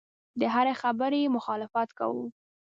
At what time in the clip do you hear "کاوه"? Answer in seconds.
1.97-2.25